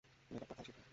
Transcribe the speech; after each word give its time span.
তুমি 0.21 0.37
এটা 0.37 0.47
কোথায় 0.47 0.65
শিখলে? 0.67 0.83